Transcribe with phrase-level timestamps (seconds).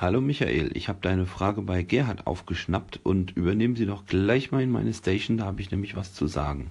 [0.00, 4.62] Hallo Michael, ich habe deine Frage bei Gerhard aufgeschnappt und übernehmen Sie doch gleich mal
[4.62, 6.70] in meine Station, da habe ich nämlich was zu sagen.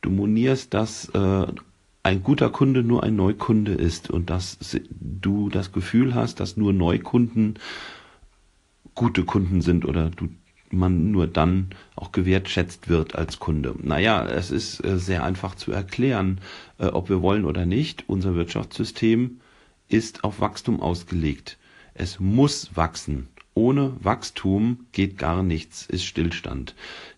[0.00, 1.46] Du monierst, dass äh,
[2.02, 4.56] ein guter Kunde nur ein Neukunde ist und dass
[4.88, 7.58] du das Gefühl hast, dass nur Neukunden
[8.94, 10.30] gute Kunden sind oder du
[10.70, 13.74] man nur dann auch gewertschätzt wird als Kunde.
[13.82, 16.40] Naja, es ist äh, sehr einfach zu erklären,
[16.78, 18.04] äh, ob wir wollen oder nicht.
[18.06, 19.42] Unser Wirtschaftssystem
[19.88, 21.58] ist auf Wachstum ausgelegt.
[21.94, 23.28] Es muss wachsen.
[23.54, 26.74] Ohne Wachstum geht gar nichts, ist Stillstand.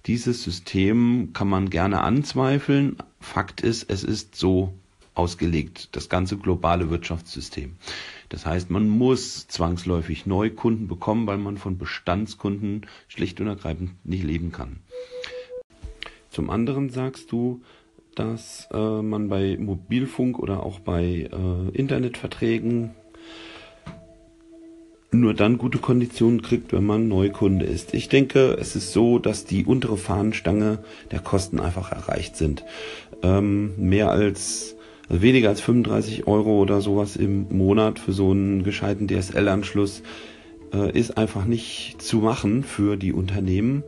[0.06, 2.96] Dieses System kann man gerne anzweifeln.
[3.20, 4.74] Fakt ist, es ist so
[5.14, 7.76] ausgelegt, das ganze globale Wirtschaftssystem.
[8.30, 14.24] Das heißt, man muss zwangsläufig Neukunden bekommen, weil man von Bestandskunden schlicht und ergreifend nicht
[14.24, 14.80] leben kann.
[16.30, 17.62] Zum anderen sagst du,
[18.16, 22.90] dass äh, man bei Mobilfunk oder auch bei äh, Internetverträgen
[25.20, 27.94] nur dann gute Konditionen kriegt, wenn man Neukunde ist.
[27.94, 30.78] Ich denke, es ist so, dass die untere Fahnenstange
[31.10, 32.64] der Kosten einfach erreicht sind.
[33.22, 34.74] Ähm, mehr als
[35.08, 40.02] also weniger als 35 Euro oder sowas im Monat für so einen gescheiten DSL-Anschluss
[40.72, 43.82] äh, ist einfach nicht zu machen für die Unternehmen,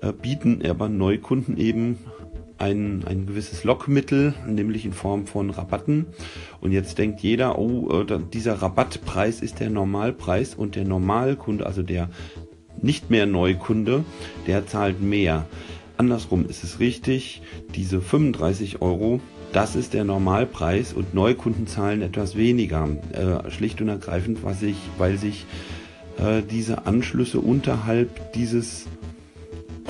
[0.00, 1.98] äh, bieten aber Neukunden eben
[2.62, 6.06] ein, ein gewisses Lockmittel, nämlich in Form von Rabatten.
[6.60, 11.82] Und jetzt denkt jeder, oh, äh, dieser Rabattpreis ist der Normalpreis und der Normalkunde, also
[11.82, 12.08] der
[12.80, 14.04] nicht mehr Neukunde,
[14.46, 15.46] der zahlt mehr.
[15.96, 17.42] Andersrum ist es richtig,
[17.74, 19.20] diese 35 Euro,
[19.52, 22.88] das ist der Normalpreis und Neukunden zahlen etwas weniger.
[23.12, 25.46] Äh, schlicht und ergreifend, was ich, weil sich
[26.18, 28.86] äh, diese Anschlüsse unterhalb dieses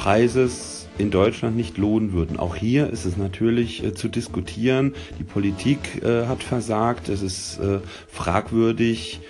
[0.03, 2.36] Preises in Deutschland nicht lohnen würden.
[2.36, 4.95] Auch hier ist es natürlich äh, zu diskutieren.
[5.20, 7.08] Die Politik äh, hat versagt.
[7.08, 9.20] Es ist äh, fragwürdig,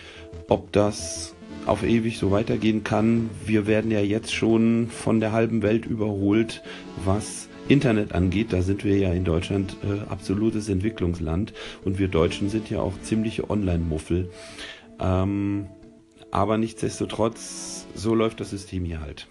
[0.48, 1.34] ob das
[1.66, 3.28] auf ewig so weitergehen kann.
[3.44, 6.62] Wir werden ja jetzt schon von der halben Welt überholt,
[7.04, 8.54] was Internet angeht.
[8.54, 11.52] Da sind wir ja in Deutschland äh, absolutes Entwicklungsland
[11.84, 14.30] und wir Deutschen sind ja auch ziemliche Online-Muffel.
[14.98, 15.66] Ähm,
[16.30, 19.26] aber nichtsdestotrotz, so läuft das System hier halt.